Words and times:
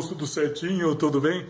tudo 0.00 0.26
certinho? 0.26 0.94
Tudo 0.94 1.20
bem? 1.20 1.46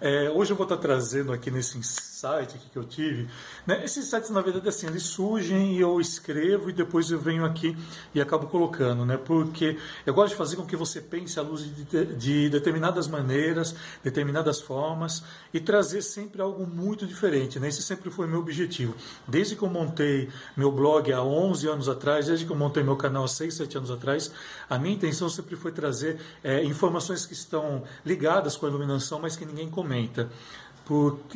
É, 0.00 0.30
hoje 0.30 0.52
eu 0.52 0.56
vou 0.56 0.64
estar 0.64 0.76
trazendo 0.76 1.32
aqui 1.32 1.50
nesse 1.50 1.76
insight 1.76 2.56
que 2.72 2.78
eu 2.78 2.84
tive. 2.84 3.28
Né? 3.66 3.84
Esses 3.84 4.06
insights, 4.06 4.30
na 4.30 4.40
verdade, 4.40 4.68
assim, 4.68 4.86
eles 4.86 5.02
surgem 5.02 5.74
e 5.74 5.80
eu 5.80 6.00
escrevo 6.00 6.70
e 6.70 6.72
depois 6.72 7.10
eu 7.10 7.18
venho 7.18 7.44
aqui 7.44 7.76
e 8.14 8.20
acabo 8.20 8.46
colocando, 8.46 9.04
né? 9.04 9.16
Porque 9.16 9.76
eu 10.06 10.14
gosto 10.14 10.30
de 10.30 10.36
fazer 10.36 10.54
com 10.54 10.64
que 10.64 10.76
você 10.76 11.00
pense 11.00 11.38
à 11.38 11.42
luz 11.42 11.62
de, 11.62 12.04
de 12.14 12.48
determinadas 12.48 13.08
maneiras, 13.08 13.74
determinadas 14.02 14.60
formas 14.60 15.24
e 15.52 15.58
trazer 15.58 16.02
sempre 16.02 16.40
algo 16.40 16.64
muito 16.64 17.04
diferente, 17.04 17.58
né? 17.58 17.66
Esse 17.66 17.82
sempre 17.82 18.08
foi 18.08 18.28
meu 18.28 18.38
objetivo. 18.38 18.94
Desde 19.26 19.56
que 19.56 19.62
eu 19.62 19.68
montei 19.68 20.28
meu 20.56 20.70
blog 20.70 21.12
há 21.12 21.22
11 21.22 21.68
anos 21.68 21.88
atrás, 21.88 22.26
desde 22.26 22.46
que 22.46 22.52
eu 22.52 22.56
montei 22.56 22.84
meu 22.84 22.96
canal 22.96 23.24
há 23.24 23.28
6, 23.28 23.52
7 23.54 23.78
anos 23.78 23.90
atrás, 23.90 24.30
a 24.70 24.78
minha 24.78 24.94
intenção 24.94 25.28
sempre 25.28 25.56
foi 25.56 25.72
trazer 25.72 26.20
é, 26.44 26.62
informações 26.62 27.26
que 27.26 27.32
estão 27.32 27.82
ligadas 28.06 28.56
com 28.56 28.66
a 28.66 28.68
iluminação, 28.68 29.18
mas 29.18 29.36
que 29.36 29.44
ninguém 29.44 29.68
comenta 29.68 29.87
comenta. 29.88 30.28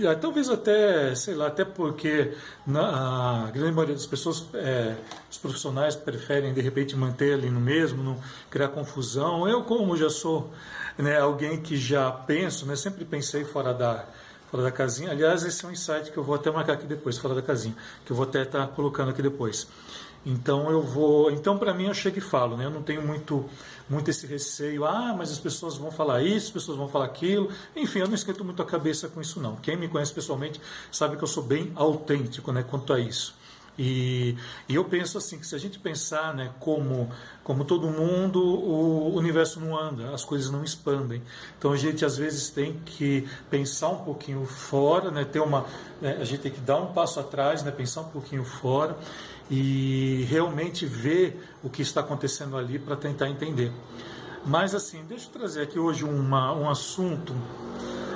Ah, 0.09 0.15
talvez 0.15 0.49
até, 0.49 1.15
sei 1.15 1.35
lá, 1.35 1.49
até 1.49 1.63
porque 1.63 2.33
na, 2.67 3.47
a 3.47 3.51
grande 3.51 3.73
maioria 3.73 3.95
das 3.95 4.07
pessoas, 4.07 4.47
é, 4.55 4.95
os 5.31 5.37
profissionais 5.37 5.95
preferem 5.95 6.55
de 6.55 6.61
repente 6.63 6.97
manter 6.97 7.35
ali 7.35 7.51
no 7.51 7.61
mesmo, 7.61 8.03
não 8.03 8.19
criar 8.51 8.69
confusão. 8.69 9.47
Eu, 9.47 9.63
como 9.63 9.95
já 9.95 10.09
sou 10.09 10.51
né, 10.97 11.19
alguém 11.19 11.61
que 11.61 11.77
já 11.77 12.11
penso, 12.11 12.65
né, 12.65 12.77
sempre 12.77 13.05
pensei 13.05 13.45
fora 13.45 13.75
da, 13.75 14.07
fora 14.51 14.63
da 14.63 14.71
casinha. 14.71 15.11
Aliás, 15.11 15.43
esse 15.43 15.63
é 15.67 15.69
um 15.69 15.73
insight 15.73 16.11
que 16.11 16.17
eu 16.17 16.25
vou 16.25 16.35
até 16.35 16.51
marcar 16.51 16.73
aqui 16.73 16.87
depois, 16.87 17.19
fora 17.19 17.35
da 17.35 17.43
casinha, 17.43 17.75
que 18.07 18.13
eu 18.13 18.17
vou 18.17 18.25
até 18.25 18.43
estar 18.43 18.67
tá 18.67 18.73
colocando 18.73 19.11
aqui 19.11 19.21
depois. 19.21 19.69
Então 20.25 20.71
eu 20.71 20.83
vou, 20.83 21.31
então 21.31 21.59
para 21.59 21.75
mim 21.75 21.87
eu 21.87 21.95
chego 21.95 22.19
e 22.19 22.21
falo, 22.21 22.57
né? 22.57 22.65
Eu 22.65 22.71
não 22.71 22.83
tenho 22.83 23.03
muito 23.03 23.49
muito 23.91 24.09
esse 24.09 24.27
receio, 24.27 24.87
ah, 24.87 25.15
mas 25.17 25.31
as 25.31 25.39
pessoas 25.39 25.77
vão 25.77 25.91
falar 25.91 26.23
isso, 26.23 26.47
as 26.47 26.53
pessoas 26.53 26.79
vão 26.79 26.89
falar 26.89 27.05
aquilo. 27.05 27.51
Enfim, 27.77 27.99
eu 27.99 28.07
não 28.07 28.15
esquento 28.15 28.45
muito 28.45 28.63
a 28.63 28.65
cabeça 28.65 29.09
com 29.09 29.21
isso 29.21 29.41
não. 29.41 29.57
Quem 29.57 29.77
me 29.77 29.89
conhece 29.89 30.13
pessoalmente 30.13 30.61
sabe 30.91 31.17
que 31.17 31.25
eu 31.25 31.29
sou 31.29 31.43
bem 31.43 31.73
autêntico, 31.75 32.53
né, 32.53 32.63
quanto 32.63 32.93
a 32.93 33.01
isso. 33.01 33.35
E, 33.79 34.37
e, 34.69 34.75
eu 34.75 34.85
penso 34.85 35.17
assim 35.17 35.39
que 35.39 35.47
se 35.47 35.55
a 35.55 35.59
gente 35.59 35.79
pensar, 35.79 36.35
né, 36.35 36.53
como 36.61 37.09
como 37.43 37.65
todo 37.65 37.89
mundo, 37.89 38.41
o 38.41 39.17
universo 39.17 39.59
não 39.59 39.77
anda, 39.77 40.15
as 40.15 40.25
coisas 40.25 40.51
não 40.51 40.63
expandem. 40.63 41.23
Então 41.59 41.73
a 41.73 41.77
gente 41.77 42.05
às 42.05 42.17
vezes 42.17 42.51
tem 42.51 42.75
que 42.85 43.27
pensar 43.51 43.89
um 43.89 44.05
pouquinho 44.05 44.45
fora, 44.47 45.11
né, 45.11 45.25
ter 45.25 45.41
uma, 45.41 45.67
né, 46.01 46.19
a 46.21 46.25
gente 46.25 46.41
tem 46.41 46.53
que 46.53 46.61
dar 46.61 46.77
um 46.77 46.93
passo 46.93 47.19
atrás, 47.19 47.63
né, 47.63 47.71
pensar 47.71 48.03
um 48.03 48.11
pouquinho 48.11 48.45
fora 48.45 48.97
e 49.51 50.25
realmente 50.29 50.87
ver 50.87 51.43
o 51.65 51.69
que 51.69 51.83
está 51.83 52.01
acontecendo 52.01 52.57
ali 52.57 52.79
para 52.79 52.95
tentar 52.95 53.29
entender. 53.29 53.73
Mas 54.45 54.75
assim, 54.75 55.03
deixa 55.09 55.27
eu 55.27 55.33
trazer 55.33 55.63
aqui 55.63 55.79
hoje 55.79 56.05
uma, 56.05 56.53
um 56.53 56.69
assunto. 56.69 57.35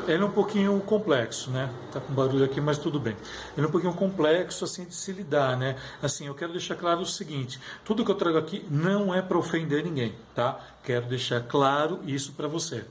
Ele 0.07 0.23
é 0.23 0.27
um 0.27 0.31
pouquinho 0.31 0.79
complexo, 0.81 1.51
né? 1.51 1.69
Tá 1.93 2.01
com 2.01 2.13
barulho 2.13 2.45
aqui, 2.45 2.61
mas 2.61 2.79
tudo 2.79 3.01
bem. 3.01 3.17
Ele 3.57 3.67
é 3.67 3.69
um 3.69 3.73
pouquinho 3.73 3.93
complexo 3.93 4.65
assim 4.65 4.85
de 4.85 4.95
se 4.95 5.11
lidar, 5.13 5.57
né? 5.57 5.77
Assim, 6.01 6.27
eu 6.27 6.35
quero 6.35 6.53
deixar 6.53 6.77
claro 6.77 7.01
o 7.01 7.07
seguinte: 7.07 7.61
tudo 7.85 8.05
que 8.05 8.11
eu 8.11 8.15
trago 8.15 8.39
aqui 8.39 8.65
não 8.71 9.15
é 9.15 9.21
para 9.21 9.37
ofender 9.37 9.83
ninguém, 9.85 10.15
tá? 10.35 10.61
Quero 10.85 11.07
deixar 11.07 11.41
claro 11.43 12.01
isso 12.07 12.33
para 12.33 12.47
você. 12.47 12.85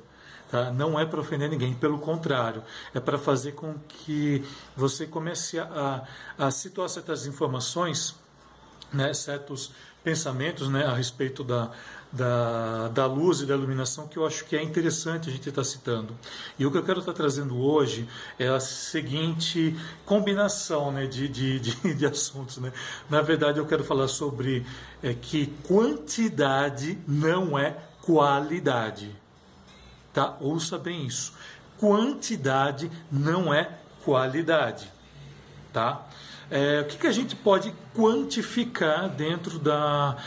Tá? 0.52 0.72
Não 0.72 1.00
é 1.00 1.06
para 1.06 1.20
ofender 1.20 1.50
ninguém, 1.50 1.74
pelo 1.74 1.98
contrário, 1.98 2.64
é 2.94 3.00
para 3.00 3.18
fazer 3.18 3.54
com 3.54 3.76
que 3.88 4.46
você 4.76 5.08
comece 5.08 5.58
a, 5.58 6.04
a 6.38 6.52
situar 6.52 6.88
certas 6.88 7.26
informações 7.26 8.16
né, 8.96 9.14
certos 9.14 9.72
pensamentos 10.06 10.70
né, 10.70 10.86
a 10.86 10.94
respeito 10.94 11.44
da, 11.44 11.72
da, 12.12 12.90
da 12.90 13.06
luz 13.08 13.42
e 13.42 13.46
da 13.48 13.56
iluminação 13.56 14.08
que 14.08 14.18
eu 14.18 14.26
acho 14.26 14.46
que 14.46 14.56
é 14.56 14.62
interessante 14.62 15.28
a 15.30 15.32
gente 15.32 15.50
estar 15.50 15.64
citando. 15.64 16.16
E 16.60 16.66
o 16.66 16.72
que 16.72 16.78
eu 16.78 16.84
quero 16.84 17.00
estar 17.00 17.12
trazendo 17.12 17.60
hoje 17.60 18.08
é 18.38 18.48
a 18.48 18.60
seguinte 18.60 19.76
combinação 20.06 20.92
né, 20.92 21.08
de, 21.08 21.28
de, 21.28 21.60
de, 21.60 21.94
de 21.96 22.06
assuntos. 22.06 22.58
Né? 22.58 22.72
Na 23.10 23.24
verdade, 23.24 23.58
eu 23.58 23.66
quero 23.66 23.84
falar 23.84 24.08
sobre 24.08 24.64
é, 25.02 25.16
que 25.16 25.48
quantidade 25.68 27.00
não 27.08 27.58
é 27.58 27.76
qualidade. 28.04 29.10
Tá? 30.14 30.38
Ouça 30.40 30.78
bem 30.78 31.08
isso. 31.08 31.34
Quantidade 31.80 32.92
não 33.12 33.52
é 33.52 33.80
qualidade. 34.04 34.88
Tá? 35.74 36.06
É, 36.50 36.82
o 36.82 36.86
que, 36.86 36.98
que 36.98 37.08
a 37.08 37.12
gente 37.12 37.36
pode 37.36 37.74
quantificar 37.94 39.10
dentro 39.10 39.58
da, 39.58 40.18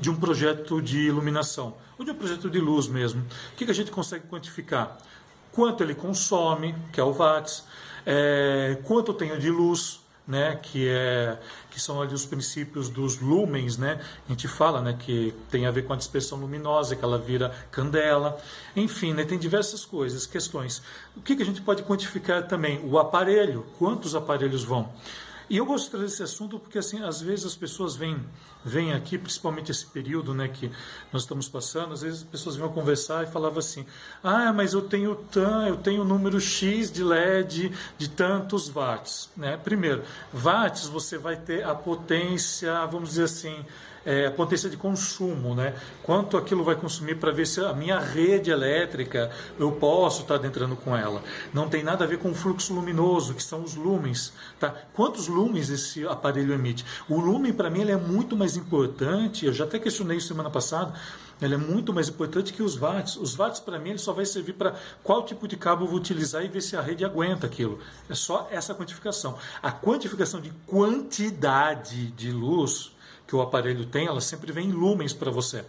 de 0.00 0.10
um 0.10 0.16
projeto 0.16 0.82
de 0.82 0.98
iluminação, 0.98 1.74
ou 1.98 2.04
de 2.04 2.10
um 2.10 2.14
projeto 2.14 2.50
de 2.50 2.58
luz 2.58 2.88
mesmo? 2.88 3.22
O 3.52 3.56
que, 3.56 3.64
que 3.64 3.70
a 3.70 3.74
gente 3.74 3.90
consegue 3.90 4.26
quantificar? 4.26 4.98
Quanto 5.52 5.82
ele 5.82 5.94
consome, 5.94 6.74
que 6.92 7.00
é 7.00 7.04
o 7.04 7.12
watts, 7.12 7.64
é, 8.04 8.78
quanto 8.84 9.12
eu 9.12 9.14
tenho 9.14 9.38
de 9.38 9.50
luz, 9.50 10.00
né, 10.26 10.56
que 10.62 10.86
é 10.86 11.38
que 11.70 11.80
são 11.80 12.02
ali 12.02 12.12
os 12.12 12.26
princípios 12.26 12.90
dos 12.90 13.18
lumens, 13.18 13.78
né? 13.78 13.98
A 14.26 14.30
gente 14.30 14.46
fala, 14.46 14.82
né, 14.82 14.94
que 14.98 15.32
tem 15.50 15.64
a 15.64 15.70
ver 15.70 15.86
com 15.86 15.94
a 15.94 15.96
dispersão 15.96 16.38
luminosa, 16.38 16.94
que 16.94 17.02
ela 17.02 17.16
vira 17.16 17.54
candela. 17.70 18.38
Enfim, 18.76 19.14
né, 19.14 19.24
tem 19.24 19.38
diversas 19.38 19.86
coisas, 19.86 20.26
questões. 20.26 20.82
O 21.16 21.22
que, 21.22 21.34
que 21.34 21.42
a 21.42 21.46
gente 21.46 21.62
pode 21.62 21.82
quantificar 21.82 22.46
também? 22.46 22.80
O 22.84 22.98
aparelho, 22.98 23.64
quantos 23.78 24.14
aparelhos 24.14 24.62
vão? 24.64 24.92
E 25.50 25.56
eu 25.56 25.64
gosto 25.64 25.84
de 25.84 25.90
trazer 25.92 26.06
esse 26.06 26.22
assunto 26.22 26.58
porque, 26.58 26.78
assim, 26.78 27.02
às 27.02 27.22
vezes 27.22 27.46
as 27.46 27.56
pessoas 27.56 27.96
vêm, 27.96 28.20
vêm 28.62 28.92
aqui, 28.92 29.16
principalmente 29.16 29.70
esse 29.70 29.86
período 29.86 30.34
né, 30.34 30.46
que 30.46 30.70
nós 31.10 31.22
estamos 31.22 31.48
passando, 31.48 31.94
às 31.94 32.02
vezes 32.02 32.20
as 32.20 32.28
pessoas 32.28 32.56
vêm 32.56 32.68
conversar 32.68 33.24
e 33.24 33.26
falavam 33.26 33.58
assim, 33.58 33.86
ah, 34.22 34.52
mas 34.52 34.74
eu 34.74 34.82
tenho 34.82 35.14
tan, 35.14 35.66
eu 35.66 35.76
tenho 35.78 36.04
número 36.04 36.38
X 36.38 36.92
de 36.92 37.02
LED 37.02 37.72
de 37.96 38.10
tantos 38.10 38.68
watts. 38.68 39.30
Né? 39.34 39.56
Primeiro, 39.56 40.02
watts 40.32 40.86
você 40.86 41.16
vai 41.16 41.36
ter 41.36 41.64
a 41.64 41.74
potência, 41.74 42.84
vamos 42.84 43.10
dizer 43.10 43.24
assim, 43.24 43.64
é, 44.04 44.26
a 44.26 44.30
potência 44.30 44.68
de 44.68 44.76
consumo, 44.76 45.54
né? 45.54 45.74
Quanto 46.02 46.36
aquilo 46.36 46.64
vai 46.64 46.74
consumir 46.76 47.16
para 47.16 47.30
ver 47.30 47.46
se 47.46 47.60
a 47.60 47.72
minha 47.72 47.98
rede 47.98 48.50
elétrica 48.50 49.30
eu 49.58 49.72
posso 49.72 50.22
estar 50.22 50.34
tá 50.34 50.40
adentrando 50.40 50.76
com 50.76 50.96
ela. 50.96 51.22
Não 51.52 51.68
tem 51.68 51.82
nada 51.82 52.04
a 52.04 52.06
ver 52.06 52.18
com 52.18 52.30
o 52.30 52.34
fluxo 52.34 52.72
luminoso, 52.74 53.34
que 53.34 53.42
são 53.42 53.62
os 53.62 53.74
lumens, 53.74 54.32
tá? 54.58 54.74
Quantos 54.92 55.28
lumens 55.28 55.70
esse 55.70 56.06
aparelho 56.06 56.52
emite? 56.52 56.84
O 57.08 57.20
lumen 57.20 57.52
para 57.52 57.70
mim 57.70 57.80
ele 57.82 57.92
é 57.92 57.96
muito 57.96 58.36
mais 58.36 58.56
importante. 58.56 59.46
Eu 59.46 59.52
já 59.52 59.64
até 59.64 59.78
questionei 59.78 60.18
isso 60.18 60.28
semana 60.28 60.50
passada. 60.50 60.94
Ele 61.40 61.54
é 61.54 61.58
muito 61.58 61.92
mais 61.92 62.08
importante 62.08 62.52
que 62.52 62.62
os 62.62 62.76
watts. 62.76 63.16
Os 63.16 63.34
watts, 63.34 63.60
para 63.60 63.78
mim, 63.78 63.90
ele 63.90 63.98
só 63.98 64.12
vai 64.12 64.26
servir 64.26 64.54
para 64.54 64.74
qual 65.02 65.24
tipo 65.24 65.46
de 65.46 65.56
cabo 65.56 65.84
eu 65.84 65.88
vou 65.88 65.96
utilizar 65.96 66.44
e 66.44 66.48
ver 66.48 66.60
se 66.60 66.76
a 66.76 66.80
rede 66.80 67.04
aguenta 67.04 67.46
aquilo. 67.46 67.78
É 68.08 68.14
só 68.14 68.48
essa 68.50 68.74
quantificação. 68.74 69.38
A 69.62 69.70
quantificação 69.70 70.40
de 70.40 70.50
quantidade 70.66 72.08
de 72.08 72.32
luz 72.32 72.92
que 73.28 73.36
o 73.36 73.42
aparelho 73.42 73.84
tem, 73.84 74.06
ela 74.06 74.22
sempre 74.22 74.50
vem 74.50 74.70
em 74.70 74.72
lumens 74.72 75.12
para 75.12 75.30
você, 75.30 75.62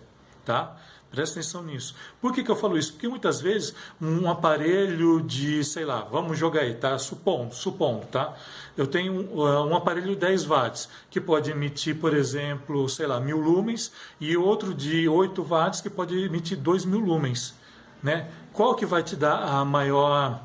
tá? 0.45 0.77
Presta 1.11 1.39
atenção 1.39 1.63
nisso. 1.63 1.95
Por 2.21 2.31
que, 2.31 2.43
que 2.43 2.51
eu 2.51 2.55
falo 2.55 2.77
isso? 2.77 2.93
Porque 2.93 3.07
muitas 3.07 3.41
vezes 3.41 3.73
um 3.99 4.29
aparelho 4.29 5.21
de, 5.21 5.63
sei 5.63 5.83
lá, 5.83 6.01
vamos 6.01 6.37
jogar 6.37 6.61
aí, 6.61 6.75
tá? 6.75 6.97
Supondo, 6.99 7.53
supondo, 7.53 8.05
tá? 8.05 8.35
Eu 8.77 8.85
tenho 8.87 9.13
um, 9.13 9.39
uh, 9.39 9.65
um 9.65 9.75
aparelho 9.75 10.09
de 10.09 10.15
10 10.15 10.45
watts 10.45 10.87
que 11.09 11.19
pode 11.19 11.51
emitir, 11.51 11.97
por 11.99 12.13
exemplo, 12.13 12.87
sei 12.87 13.07
lá, 13.07 13.19
mil 13.19 13.39
lumens 13.39 13.91
e 14.21 14.37
outro 14.37 14.73
de 14.73 15.09
8 15.09 15.43
watts 15.43 15.81
que 15.81 15.89
pode 15.89 16.15
emitir 16.17 16.57
2 16.57 16.85
mil 16.85 16.99
lumens, 16.99 17.55
né? 18.01 18.29
Qual 18.53 18.75
que 18.75 18.85
vai 18.85 19.01
te 19.03 19.15
dar 19.15 19.41
a 19.41 19.65
maior 19.65 20.41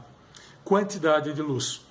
quantidade 0.65 1.33
de 1.35 1.43
luz? 1.43 1.83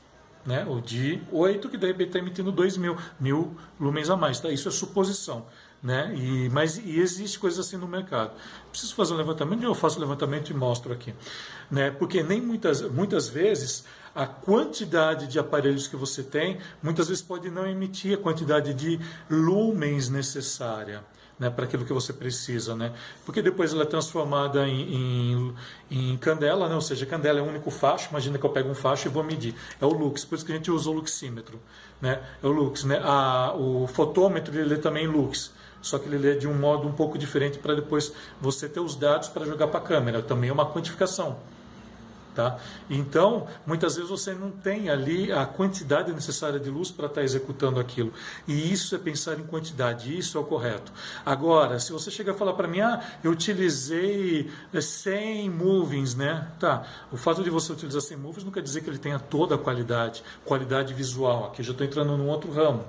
Né? 0.45 0.65
o 0.67 0.81
de 0.81 1.21
8 1.31 1.69
que 1.69 1.77
de 1.77 1.87
repente 1.87 2.07
está 2.07 2.19
emitindo 2.19 2.51
2 2.51 2.77
mil, 2.77 2.97
mil 3.19 3.55
lumens 3.79 4.09
a 4.09 4.15
mais. 4.15 4.39
Tá? 4.39 4.49
Isso 4.49 4.67
é 4.67 4.71
suposição. 4.71 5.45
Né? 5.81 6.15
E, 6.15 6.49
mas 6.49 6.77
e 6.77 6.99
existe 6.99 7.37
coisas 7.37 7.65
assim 7.65 7.75
no 7.75 7.87
mercado. 7.87 8.31
Preciso 8.71 8.95
fazer 8.95 9.13
um 9.13 9.17
levantamento, 9.17 9.63
eu 9.63 9.75
faço 9.75 9.97
o 9.97 10.01
levantamento 10.01 10.49
e 10.49 10.53
mostro 10.53 10.93
aqui. 10.93 11.13
Né? 11.69 11.91
Porque 11.91 12.23
nem 12.23 12.41
muitas, 12.41 12.81
muitas 12.81 13.27
vezes 13.27 13.83
a 14.15 14.25
quantidade 14.25 15.27
de 15.27 15.39
aparelhos 15.39 15.87
que 15.87 15.95
você 15.95 16.23
tem, 16.23 16.59
muitas 16.81 17.09
vezes 17.09 17.21
pode 17.21 17.49
não 17.49 17.67
emitir 17.67 18.17
a 18.17 18.21
quantidade 18.21 18.73
de 18.73 18.99
lumens 19.29 20.07
necessária 20.07 21.03
né, 21.39 21.49
para 21.49 21.65
aquilo 21.65 21.85
que 21.85 21.93
você 21.93 22.13
precisa, 22.13 22.75
né? 22.75 22.93
Porque 23.25 23.41
depois 23.41 23.73
ela 23.73 23.83
é 23.83 23.85
transformada 23.85 24.67
em, 24.67 24.93
em, 24.93 25.55
em, 25.89 26.17
candela, 26.17 26.69
né? 26.69 26.75
Ou 26.75 26.81
seja, 26.81 27.05
candela 27.05 27.39
é 27.39 27.41
o 27.41 27.45
único 27.45 27.71
facho. 27.71 28.09
Imagina 28.09 28.37
que 28.37 28.45
eu 28.45 28.49
pego 28.49 28.69
um 28.69 28.75
facho 28.75 29.07
e 29.07 29.11
vou 29.11 29.23
medir. 29.23 29.55
É 29.81 29.85
o 29.85 29.89
lux, 29.89 30.23
por 30.23 30.35
isso 30.35 30.45
que 30.45 30.51
a 30.51 30.55
gente 30.55 30.69
usa 30.71 30.89
o 30.89 30.93
luxímetro, 30.93 31.59
né? 32.01 32.21
É 32.41 32.47
o 32.47 32.51
lux, 32.51 32.83
né? 32.83 33.01
A, 33.03 33.53
o 33.55 33.87
fotômetro 33.87 34.53
ele 34.53 34.63
lê 34.63 34.77
também 34.77 35.07
lux, 35.07 35.51
só 35.81 35.97
que 35.97 36.07
ele 36.07 36.17
lê 36.17 36.35
de 36.35 36.47
um 36.47 36.53
modo 36.53 36.87
um 36.87 36.93
pouco 36.93 37.17
diferente 37.17 37.57
para 37.57 37.75
depois 37.75 38.13
você 38.39 38.69
ter 38.69 38.79
os 38.79 38.95
dados 38.95 39.27
para 39.27 39.45
jogar 39.45 39.67
para 39.67 39.79
a 39.79 39.83
câmera. 39.83 40.21
Também 40.21 40.49
é 40.49 40.53
uma 40.53 40.71
quantificação. 40.71 41.37
Tá? 42.33 42.57
Então, 42.89 43.47
muitas 43.65 43.95
vezes 43.95 44.09
você 44.09 44.33
não 44.33 44.49
tem 44.49 44.89
ali 44.89 45.31
a 45.31 45.45
quantidade 45.45 46.11
necessária 46.11 46.59
de 46.59 46.69
luz 46.69 46.89
para 46.89 47.05
estar 47.05 47.21
tá 47.21 47.23
executando 47.23 47.79
aquilo. 47.79 48.11
E 48.47 48.71
isso 48.71 48.95
é 48.95 48.97
pensar 48.97 49.39
em 49.39 49.43
quantidade, 49.43 50.17
isso 50.17 50.37
é 50.37 50.41
o 50.41 50.43
correto. 50.43 50.91
Agora, 51.23 51.79
se 51.79 51.91
você 51.91 52.09
chega 52.09 52.31
a 52.31 52.33
falar 52.33 52.53
para 52.53 52.67
mim, 52.67 52.81
ah, 52.81 52.99
eu 53.23 53.31
utilizei 53.31 54.49
100 54.73 55.49
movings, 55.49 56.15
né? 56.15 56.47
Tá, 56.59 56.83
o 57.11 57.17
fato 57.17 57.43
de 57.43 57.51
você 57.51 57.71
utilizar 57.71 58.01
100 58.01 58.17
movings 58.17 58.43
não 58.43 58.51
quer 58.51 58.63
dizer 58.63 58.81
que 58.81 58.89
ele 58.89 58.97
tenha 58.97 59.19
toda 59.19 59.53
a 59.53 59.57
qualidade, 59.57 60.23
qualidade 60.43 60.93
visual. 60.93 61.45
Aqui 61.45 61.61
eu 61.61 61.65
já 61.65 61.71
estou 61.71 61.85
entrando 61.85 62.17
num 62.17 62.29
outro 62.29 62.51
ramo. 62.51 62.83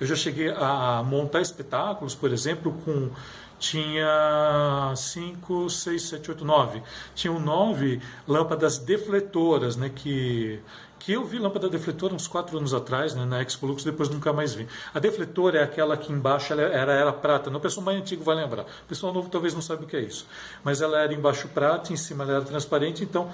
Eu 0.00 0.06
já 0.06 0.16
cheguei 0.16 0.50
a 0.50 1.02
montar 1.06 1.40
espetáculos, 1.40 2.14
por 2.14 2.32
exemplo, 2.32 2.72
com 2.84 3.10
tinha 3.58 4.92
5, 4.94 5.70
6, 5.70 6.02
7, 6.02 6.30
8, 6.30 6.44
9. 6.44 6.82
Tinham 7.14 7.38
nove 7.38 8.00
lâmpadas 8.26 8.78
defletoras, 8.78 9.76
né, 9.76 9.90
que, 9.94 10.60
que 10.98 11.12
eu 11.12 11.24
vi 11.24 11.38
lâmpada 11.38 11.68
defletora 11.68 12.14
uns 12.14 12.26
4 12.28 12.58
anos 12.58 12.74
atrás, 12.74 13.14
né, 13.14 13.24
na 13.24 13.42
Expo 13.42 13.66
Lux, 13.66 13.84
depois 13.84 14.08
nunca 14.08 14.32
mais 14.32 14.54
vi. 14.54 14.66
A 14.94 14.98
defletora 14.98 15.58
é 15.58 15.62
aquela 15.62 15.96
que 15.96 16.12
embaixo 16.12 16.52
era, 16.52 16.92
era 16.92 17.12
prata, 17.12 17.50
o 17.50 17.60
pessoal 17.60 17.84
mais 17.84 17.98
antigo 17.98 18.22
vai 18.22 18.36
lembrar. 18.36 18.62
O 18.62 18.88
pessoal 18.88 19.12
novo 19.12 19.28
talvez 19.28 19.54
não 19.54 19.62
saiba 19.62 19.84
o 19.84 19.86
que 19.86 19.96
é 19.96 20.00
isso. 20.00 20.26
Mas 20.62 20.80
ela 20.80 21.00
era 21.00 21.14
embaixo 21.14 21.48
prata, 21.48 21.92
em 21.92 21.96
cima 21.96 22.24
ela 22.24 22.34
era 22.34 22.44
transparente, 22.44 23.02
então 23.02 23.30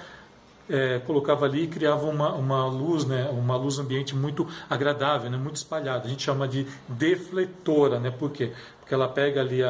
é, 0.73 0.97
colocava 1.05 1.45
ali 1.45 1.65
e 1.65 1.67
criava 1.67 2.07
uma, 2.07 2.33
uma 2.33 2.65
luz, 2.65 3.05
né, 3.05 3.29
uma 3.29 3.55
luz 3.55 3.77
ambiente 3.77 4.15
muito 4.15 4.47
agradável, 4.67 5.29
né, 5.29 5.37
muito 5.37 5.57
espalhada. 5.57 6.05
A 6.05 6.09
gente 6.09 6.23
chama 6.23 6.47
de 6.47 6.65
defletora, 6.89 7.99
né, 7.99 8.09
por 8.09 8.31
quê? 8.31 8.51
Porque 8.79 8.91
ela 8.91 9.07
pega 9.07 9.41
ali 9.41 9.61
a, 9.61 9.69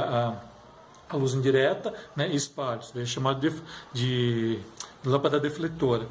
a, 1.09 1.13
a 1.13 1.17
luz 1.17 1.33
indireta 1.33 1.93
né, 2.15 2.29
e 2.31 2.35
espalha. 2.37 2.79
Isso 2.79 2.97
é 2.97 3.05
chamado 3.05 3.41
de, 3.41 3.53
de 3.91 4.59
lâmpada 5.03 5.41
defletora. 5.41 6.07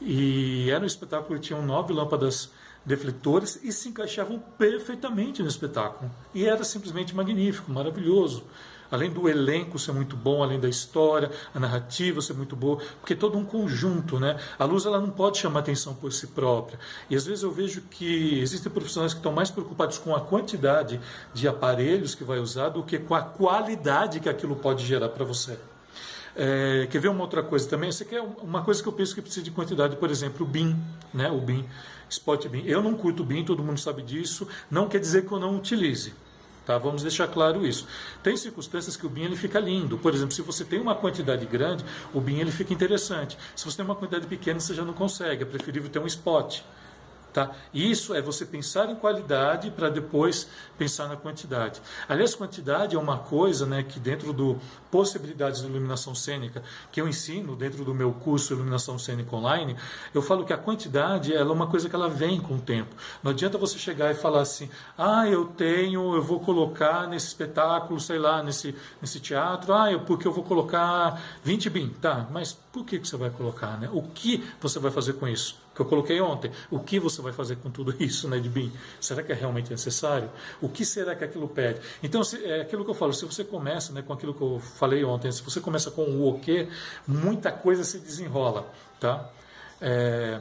E 0.00 0.70
era 0.70 0.84
um 0.84 0.86
espetáculo 0.86 1.40
que 1.40 1.46
tinham 1.46 1.62
nove 1.62 1.92
lâmpadas 1.92 2.50
defletores 2.84 3.58
e 3.64 3.72
se 3.72 3.88
encaixavam 3.88 4.38
perfeitamente 4.56 5.42
no 5.42 5.48
espetáculo. 5.48 6.08
E 6.32 6.46
era 6.46 6.62
simplesmente 6.62 7.16
magnífico, 7.16 7.72
maravilhoso. 7.72 8.44
Além 8.90 9.10
do 9.10 9.28
elenco 9.28 9.78
ser 9.78 9.92
muito 9.92 10.16
bom, 10.16 10.42
além 10.42 10.60
da 10.60 10.68
história, 10.68 11.30
a 11.54 11.60
narrativa 11.60 12.20
ser 12.20 12.34
muito 12.34 12.54
boa, 12.54 12.78
porque 13.00 13.12
é 13.12 13.16
todo 13.16 13.36
um 13.36 13.44
conjunto, 13.44 14.18
né? 14.18 14.38
A 14.58 14.64
luz 14.64 14.86
ela 14.86 15.00
não 15.00 15.10
pode 15.10 15.38
chamar 15.38 15.60
atenção 15.60 15.94
por 15.94 16.12
si 16.12 16.28
própria. 16.28 16.78
E 17.10 17.16
às 17.16 17.26
vezes 17.26 17.42
eu 17.42 17.50
vejo 17.50 17.82
que 17.82 18.40
existem 18.40 18.70
profissionais 18.70 19.12
que 19.12 19.18
estão 19.18 19.32
mais 19.32 19.50
preocupados 19.50 19.98
com 19.98 20.14
a 20.14 20.20
quantidade 20.20 21.00
de 21.32 21.48
aparelhos 21.48 22.14
que 22.14 22.24
vai 22.24 22.38
usar 22.38 22.68
do 22.68 22.82
que 22.82 22.98
com 22.98 23.14
a 23.14 23.22
qualidade 23.22 24.20
que 24.20 24.28
aquilo 24.28 24.56
pode 24.56 24.84
gerar 24.84 25.08
para 25.08 25.24
você. 25.24 25.58
É, 26.38 26.86
quer 26.90 27.00
ver 27.00 27.08
uma 27.08 27.22
outra 27.22 27.42
coisa 27.42 27.66
também? 27.66 27.88
Isso 27.88 28.02
aqui 28.02 28.14
é 28.14 28.20
uma 28.20 28.62
coisa 28.62 28.82
que 28.82 28.88
eu 28.88 28.92
penso 28.92 29.14
que 29.14 29.22
precisa 29.22 29.42
de 29.42 29.50
quantidade, 29.50 29.96
por 29.96 30.10
exemplo, 30.10 30.44
o 30.44 30.48
BIM, 30.48 30.76
né? 31.12 31.30
O 31.30 31.40
BIM, 31.40 31.64
Spot 32.10 32.46
BIM. 32.46 32.62
Eu 32.66 32.82
não 32.82 32.94
curto 32.94 33.24
BIM, 33.24 33.42
todo 33.42 33.62
mundo 33.62 33.80
sabe 33.80 34.02
disso. 34.02 34.46
Não 34.70 34.86
quer 34.86 34.98
dizer 34.98 35.24
que 35.24 35.32
eu 35.32 35.40
não 35.40 35.56
utilize. 35.56 36.12
Tá? 36.66 36.76
Vamos 36.76 37.02
deixar 37.02 37.28
claro 37.28 37.64
isso. 37.64 37.86
Tem 38.24 38.36
circunstâncias 38.36 38.96
que 38.96 39.06
o 39.06 39.08
BIM 39.08 39.22
ele 39.22 39.36
fica 39.36 39.60
lindo. 39.60 39.96
Por 39.96 40.12
exemplo, 40.12 40.34
se 40.34 40.42
você 40.42 40.64
tem 40.64 40.80
uma 40.80 40.96
quantidade 40.96 41.46
grande, 41.46 41.84
o 42.12 42.20
BIM 42.20 42.40
ele 42.40 42.50
fica 42.50 42.74
interessante. 42.74 43.38
Se 43.54 43.64
você 43.64 43.76
tem 43.76 43.84
uma 43.84 43.94
quantidade 43.94 44.26
pequena, 44.26 44.58
você 44.58 44.74
já 44.74 44.84
não 44.84 44.92
consegue. 44.92 45.44
É 45.44 45.46
preferível 45.46 45.88
ter 45.88 46.00
um 46.00 46.06
spot. 46.06 46.60
Tá? 47.36 47.50
Isso 47.74 48.14
é 48.14 48.22
você 48.22 48.46
pensar 48.46 48.88
em 48.88 48.94
qualidade 48.94 49.70
para 49.70 49.90
depois 49.90 50.48
pensar 50.78 51.06
na 51.06 51.16
quantidade. 51.16 51.82
Aliás, 52.08 52.34
quantidade 52.34 52.96
é 52.96 52.98
uma 52.98 53.18
coisa 53.18 53.66
né, 53.66 53.82
que 53.82 54.00
dentro 54.00 54.32
do 54.32 54.58
possibilidades 54.90 55.60
de 55.60 55.66
iluminação 55.66 56.14
cênica 56.14 56.62
que 56.90 56.98
eu 56.98 57.06
ensino 57.06 57.54
dentro 57.54 57.84
do 57.84 57.94
meu 57.94 58.10
curso 58.10 58.54
Iluminação 58.54 58.98
Cênica 58.98 59.36
Online, 59.36 59.76
eu 60.14 60.22
falo 60.22 60.46
que 60.46 60.52
a 60.54 60.56
quantidade 60.56 61.34
ela 61.34 61.50
é 61.50 61.52
uma 61.52 61.66
coisa 61.66 61.90
que 61.90 61.94
ela 61.94 62.08
vem 62.08 62.40
com 62.40 62.54
o 62.54 62.58
tempo. 62.58 62.96
Não 63.22 63.32
adianta 63.32 63.58
você 63.58 63.78
chegar 63.78 64.10
e 64.10 64.14
falar 64.14 64.40
assim, 64.40 64.70
ah, 64.96 65.28
eu 65.28 65.44
tenho, 65.44 66.16
eu 66.16 66.22
vou 66.22 66.40
colocar 66.40 67.06
nesse 67.06 67.26
espetáculo, 67.26 68.00
sei 68.00 68.18
lá, 68.18 68.42
nesse, 68.42 68.74
nesse 68.98 69.20
teatro, 69.20 69.74
ah, 69.74 69.92
eu, 69.92 70.00
porque 70.00 70.26
eu 70.26 70.32
vou 70.32 70.42
colocar 70.42 71.20
20 71.44 71.68
bin, 71.68 71.90
tá, 72.00 72.26
mas 72.30 72.54
por 72.72 72.86
que, 72.86 72.98
que 72.98 73.06
você 73.06 73.18
vai 73.18 73.28
colocar? 73.28 73.78
Né? 73.78 73.90
O 73.92 74.00
que 74.00 74.42
você 74.58 74.78
vai 74.78 74.90
fazer 74.90 75.12
com 75.12 75.28
isso? 75.28 75.65
Que 75.76 75.82
eu 75.82 75.86
coloquei 75.86 76.20
ontem. 76.20 76.50
O 76.70 76.80
que 76.80 76.98
você 76.98 77.20
vai 77.20 77.32
fazer 77.32 77.56
com 77.56 77.70
tudo 77.70 77.94
isso, 78.02 78.26
né, 78.28 78.40
de? 78.40 78.72
Será 79.00 79.22
que 79.22 79.30
é 79.30 79.34
realmente 79.34 79.70
necessário? 79.70 80.30
O 80.60 80.68
que 80.68 80.84
será 80.84 81.14
que 81.14 81.22
aquilo 81.22 81.46
pede? 81.46 81.80
Então, 82.02 82.24
se, 82.24 82.42
é 82.44 82.62
aquilo 82.62 82.84
que 82.84 82.90
eu 82.90 82.94
falo, 82.94 83.12
se 83.12 83.24
você 83.24 83.44
começa 83.44 83.92
né, 83.92 84.02
com 84.02 84.12
aquilo 84.12 84.32
que 84.32 84.42
eu 84.42 84.58
falei 84.58 85.04
ontem, 85.04 85.30
se 85.30 85.42
você 85.42 85.60
começa 85.60 85.90
com 85.90 86.02
o 86.02 86.26
o 86.26 86.40
que, 86.40 86.68
muita 87.06 87.52
coisa 87.52 87.84
se 87.84 87.98
desenrola, 87.98 88.66
tá? 88.98 89.30
É, 89.80 90.40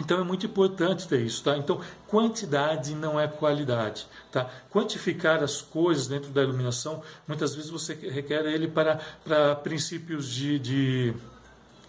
então 0.00 0.18
é 0.18 0.24
muito 0.24 0.46
importante 0.46 1.06
ter 1.06 1.20
isso, 1.20 1.44
tá? 1.44 1.56
Então 1.56 1.80
quantidade 2.06 2.94
não 2.94 3.20
é 3.20 3.28
qualidade, 3.28 4.06
tá? 4.30 4.48
Quantificar 4.70 5.42
as 5.42 5.60
coisas 5.60 6.06
dentro 6.06 6.30
da 6.30 6.42
iluminação, 6.42 7.02
muitas 7.28 7.54
vezes 7.54 7.70
você 7.70 7.94
requer 7.94 8.46
ele 8.46 8.68
para, 8.68 9.00
para 9.24 9.54
princípios 9.56 10.28
de, 10.28 10.58
de 10.58 11.14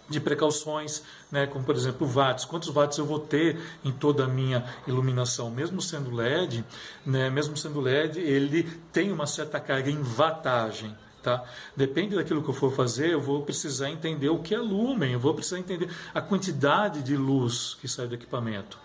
de 0.08 0.20
precauções, 0.20 1.02
né, 1.30 1.46
como 1.46 1.64
por 1.64 1.74
exemplo 1.74 2.06
watts, 2.06 2.44
quantos 2.44 2.68
watts 2.68 2.98
eu 2.98 3.06
vou 3.06 3.18
ter 3.18 3.58
em 3.84 3.90
toda 3.90 4.24
a 4.24 4.28
minha 4.28 4.64
iluminação, 4.86 5.50
mesmo 5.50 5.80
sendo 5.80 6.10
LED, 6.10 6.64
né, 7.04 7.30
mesmo 7.30 7.56
sendo 7.56 7.80
LED, 7.80 8.20
ele 8.20 8.64
tem 8.92 9.10
uma 9.10 9.26
certa 9.26 9.58
carga 9.58 9.90
em 9.90 10.02
wattagem, 10.02 10.94
tá? 11.22 11.42
Depende 11.74 12.16
daquilo 12.16 12.42
que 12.42 12.50
eu 12.50 12.54
for 12.54 12.72
fazer, 12.72 13.10
eu 13.10 13.20
vou 13.20 13.42
precisar 13.42 13.88
entender 13.90 14.28
o 14.28 14.38
que 14.38 14.54
é 14.54 14.58
lumen, 14.58 15.12
eu 15.12 15.20
vou 15.20 15.32
precisar 15.34 15.58
entender 15.58 15.88
a 16.12 16.20
quantidade 16.20 17.02
de 17.02 17.16
luz 17.16 17.76
que 17.80 17.88
sai 17.88 18.06
do 18.06 18.14
equipamento, 18.14 18.78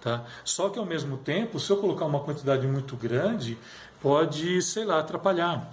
tá? 0.00 0.24
Só 0.44 0.68
que 0.68 0.78
ao 0.78 0.86
mesmo 0.86 1.16
tempo, 1.18 1.58
se 1.58 1.68
eu 1.70 1.78
colocar 1.78 2.04
uma 2.04 2.20
quantidade 2.20 2.64
muito 2.66 2.96
grande, 2.96 3.58
pode, 4.00 4.62
sei 4.62 4.84
lá, 4.84 5.00
atrapalhar. 5.00 5.68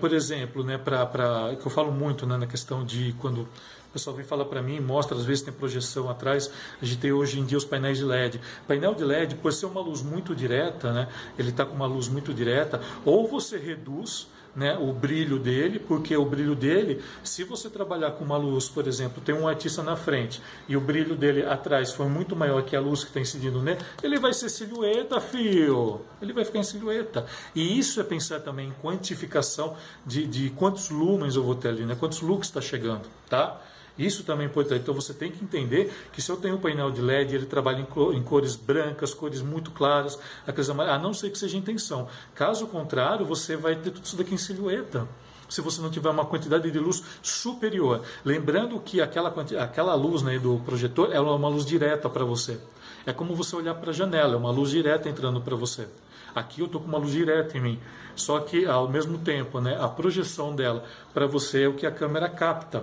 Por 0.00 0.12
exemplo, 0.12 0.62
né, 0.62 0.78
para 0.78 1.56
que 1.60 1.66
eu 1.66 1.70
falo 1.70 1.92
muito 1.92 2.26
né, 2.26 2.36
na 2.36 2.46
questão 2.46 2.84
de 2.84 3.14
quando 3.18 3.48
pessoal 3.96 4.14
vem 4.14 4.24
falar 4.24 4.44
para 4.44 4.60
mim, 4.60 4.78
mostra, 4.78 5.16
às 5.16 5.24
vezes 5.24 5.42
tem 5.42 5.52
projeção 5.52 6.10
atrás. 6.10 6.50
A 6.80 6.84
gente 6.84 6.98
tem 6.98 7.12
hoje 7.12 7.40
em 7.40 7.44
dia 7.46 7.56
os 7.56 7.64
painéis 7.64 7.96
de 7.96 8.04
LED. 8.04 8.40
Painel 8.68 8.94
de 8.94 9.04
LED, 9.04 9.36
por 9.36 9.52
ser 9.52 9.66
uma 9.66 9.80
luz 9.80 10.02
muito 10.02 10.34
direta, 10.34 10.92
né, 10.92 11.08
ele 11.38 11.48
está 11.48 11.64
com 11.64 11.74
uma 11.74 11.86
luz 11.86 12.06
muito 12.06 12.34
direta, 12.34 12.80
ou 13.04 13.26
você 13.26 13.56
reduz 13.56 14.28
né, 14.54 14.76
o 14.78 14.92
brilho 14.92 15.38
dele, 15.38 15.78
porque 15.78 16.16
o 16.16 16.24
brilho 16.24 16.54
dele, 16.54 17.02
se 17.22 17.44
você 17.44 17.68
trabalhar 17.68 18.12
com 18.12 18.24
uma 18.24 18.36
luz, 18.38 18.68
por 18.68 18.86
exemplo, 18.86 19.22
tem 19.22 19.34
um 19.34 19.46
artista 19.46 19.82
na 19.82 19.96
frente 19.96 20.40
e 20.66 20.76
o 20.76 20.80
brilho 20.80 21.14
dele 21.14 21.44
atrás 21.44 21.92
for 21.92 22.08
muito 22.08 22.34
maior 22.34 22.62
que 22.62 22.74
a 22.74 22.80
luz 22.80 23.00
que 23.02 23.10
está 23.10 23.20
incidindo 23.20 23.62
nele, 23.62 23.78
ele 24.02 24.18
vai 24.18 24.32
ser 24.32 24.48
silhueta, 24.48 25.20
fio. 25.20 26.00
Ele 26.22 26.32
vai 26.32 26.44
ficar 26.44 26.58
em 26.58 26.64
silhueta. 26.64 27.26
E 27.54 27.78
isso 27.78 28.00
é 28.00 28.04
pensar 28.04 28.40
também 28.40 28.68
em 28.68 28.72
quantificação 28.82 29.76
de, 30.06 30.26
de 30.26 30.50
quantos 30.50 30.88
lumens 30.88 31.36
eu 31.36 31.42
vou 31.42 31.54
ter 31.54 31.68
ali, 31.68 31.84
né, 31.84 31.94
quantos 31.94 32.20
lux 32.20 32.46
está 32.46 32.60
chegando, 32.60 33.06
tá? 33.28 33.60
Isso 33.98 34.24
também 34.24 34.46
é 34.46 34.50
importante. 34.50 34.82
Então 34.82 34.94
você 34.94 35.14
tem 35.14 35.30
que 35.30 35.42
entender 35.42 35.92
que 36.12 36.20
se 36.20 36.30
eu 36.30 36.36
tenho 36.36 36.56
um 36.56 36.60
painel 36.60 36.90
de 36.90 37.00
LED, 37.00 37.34
ele 37.34 37.46
trabalha 37.46 37.80
em, 37.80 38.22
cores 38.22 38.56
brancas, 38.56 39.14
cores 39.14 39.42
muito 39.42 39.70
claras, 39.70 40.18
a 40.46 40.98
não 40.98 41.14
ser 41.14 41.30
que 41.30 41.38
seja 41.38 41.56
intenção. 41.56 42.08
Caso 42.34 42.66
contrário, 42.66 43.24
você 43.24 43.56
vai 43.56 43.76
ter 43.76 43.90
tudo 43.90 44.04
isso 44.04 44.16
daqui 44.16 44.34
em 44.34 44.38
silhueta 44.38 45.08
se 45.48 45.60
você 45.60 45.80
não 45.80 45.90
tiver 45.90 46.10
uma 46.10 46.24
quantidade 46.24 46.70
de 46.70 46.78
luz 46.78 47.02
superior. 47.22 48.02
Lembrando 48.24 48.80
que 48.80 49.00
aquela, 49.00 49.32
aquela 49.62 49.94
luz 49.94 50.22
né, 50.22 50.38
do 50.38 50.58
projetor 50.64 51.12
é 51.12 51.20
uma 51.20 51.48
luz 51.48 51.64
direta 51.64 52.08
para 52.08 52.24
você. 52.24 52.58
É 53.04 53.12
como 53.12 53.34
você 53.34 53.54
olhar 53.54 53.74
para 53.74 53.90
a 53.90 53.94
janela, 53.94 54.34
é 54.34 54.36
uma 54.36 54.50
luz 54.50 54.70
direta 54.70 55.08
entrando 55.08 55.40
para 55.40 55.54
você. 55.54 55.88
Aqui 56.34 56.60
eu 56.60 56.66
estou 56.66 56.80
com 56.80 56.88
uma 56.88 56.98
luz 56.98 57.12
direta 57.12 57.56
em 57.56 57.60
mim. 57.60 57.80
Só 58.14 58.40
que 58.40 58.66
ao 58.66 58.88
mesmo 58.88 59.18
tempo, 59.18 59.60
né, 59.60 59.78
a 59.80 59.88
projeção 59.88 60.54
dela 60.54 60.84
para 61.14 61.26
você 61.26 61.62
é 61.62 61.68
o 61.68 61.74
que 61.74 61.86
a 61.86 61.90
câmera 61.90 62.28
capta. 62.28 62.82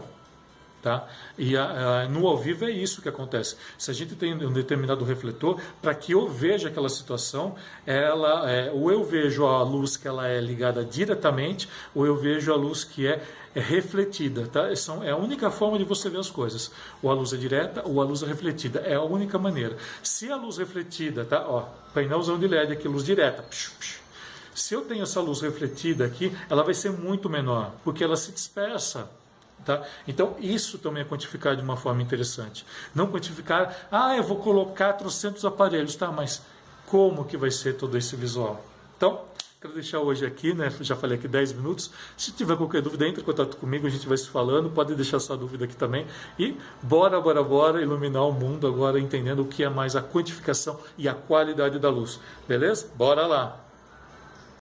Tá? 0.84 1.08
E 1.38 1.56
a, 1.56 2.02
a, 2.02 2.10
no 2.10 2.28
ao 2.28 2.38
vivo 2.38 2.66
é 2.66 2.70
isso 2.70 3.02
que 3.02 3.08
acontece. 3.08 3.56
Se 3.78 3.90
a 3.90 3.94
gente 3.94 4.16
tem 4.16 4.34
um 4.34 4.52
determinado 4.52 5.06
refletor, 5.06 5.58
para 5.82 5.96
que 5.96 6.12
eu 6.12 6.28
veja 6.28 6.68
aquela 6.68 6.90
situação, 6.90 7.56
ela 7.86 8.52
é, 8.52 8.70
ou 8.70 8.92
eu 8.92 9.02
vejo 9.02 9.46
a 9.46 9.64
luz 9.64 9.96
que 9.96 10.10
ela 10.10 10.28
é 10.28 10.42
ligada 10.42 10.84
diretamente, 10.84 11.70
ou 11.96 12.06
eu 12.06 12.18
vejo 12.18 12.52
a 12.52 12.58
luz 12.58 12.84
que 12.84 13.08
é, 13.08 13.24
é 13.56 13.62
refletida. 13.62 14.46
Tá? 14.48 14.76
São, 14.76 15.02
é 15.02 15.12
a 15.12 15.16
única 15.16 15.50
forma 15.50 15.78
de 15.78 15.86
você 15.86 16.10
ver 16.10 16.20
as 16.20 16.30
coisas. 16.30 16.70
Ou 17.02 17.10
a 17.10 17.14
luz 17.14 17.32
é 17.32 17.38
direta, 17.38 17.82
ou 17.86 18.02
a 18.02 18.04
luz 18.04 18.22
é 18.22 18.26
refletida. 18.26 18.82
É 18.82 18.96
a 18.96 19.02
única 19.02 19.40
maneira. 19.40 19.78
Se 20.04 20.30
a 20.30 20.36
luz 20.36 20.58
refletida, 20.58 21.24
tá? 21.24 21.48
Ó, 21.48 21.62
painelzão 21.94 22.38
de 22.38 22.46
LED 22.46 22.74
aqui, 22.74 22.90
luz 22.90 23.06
direta. 23.06 23.42
Psh, 23.44 23.70
psh. 23.80 24.04
Se 24.54 24.74
eu 24.74 24.82
tenho 24.82 25.04
essa 25.04 25.22
luz 25.22 25.40
refletida 25.40 26.06
aqui, 26.06 26.36
ela 26.50 26.62
vai 26.62 26.74
ser 26.74 26.92
muito 26.92 27.30
menor, 27.30 27.72
porque 27.86 28.04
ela 28.04 28.18
se 28.18 28.34
dispersa. 28.34 29.10
Tá? 29.66 29.84
Então, 30.08 30.36
isso 30.40 30.78
também 30.78 31.04
é 31.04 31.06
quantificar 31.06 31.56
de 31.56 31.62
uma 31.62 31.78
forma 31.78 32.02
interessante. 32.02 32.66
Não 32.94 33.08
quantificar, 33.08 33.88
ah, 33.92 34.16
eu 34.16 34.24
vou 34.24 34.38
colocar 34.38 34.94
trocentos 34.94 35.46
aparelhos, 35.46 35.96
tá? 35.96 36.12
Mas 36.12 36.42
como 36.86 37.26
que 37.26 37.38
vai 37.38 37.52
ser 37.52 37.74
todo 37.74 37.98
esse 37.98 38.16
visual? 38.16 38.64
Então, 38.98 39.22
Quero 39.64 39.76
deixar 39.76 40.02
hoje 40.02 40.26
aqui, 40.26 40.54
né? 40.54 40.70
Já 40.82 40.94
falei 40.94 41.18
aqui 41.18 41.26
10 41.26 41.54
minutos. 41.54 41.90
Se 42.18 42.34
tiver 42.34 42.58
qualquer 42.58 42.82
dúvida, 42.82 43.08
entre 43.08 43.22
em 43.22 43.26
contato 43.26 43.56
comigo, 43.56 43.88
a 43.88 43.90
gente 43.90 44.06
vai 44.06 44.18
se 44.18 44.28
falando. 44.28 44.70
Pode 44.70 44.94
deixar 44.94 45.22
sua 45.22 45.38
dúvida 45.38 45.64
aqui 45.64 45.74
também. 45.74 46.06
E 46.38 46.58
bora, 46.82 47.22
bora, 47.22 47.42
bora 47.42 47.82
iluminar 47.82 48.28
o 48.28 48.34
mundo 48.34 48.68
agora, 48.68 49.00
entendendo 49.00 49.42
o 49.42 49.46
que 49.46 49.64
é 49.64 49.70
mais 49.70 49.96
a 49.96 50.04
quantificação 50.04 50.78
e 50.98 51.08
a 51.08 51.14
qualidade 51.14 51.80
da 51.80 51.90
luz. 51.90 52.20
Beleza? 52.46 52.92
Bora 52.98 53.26
lá! 53.26 53.63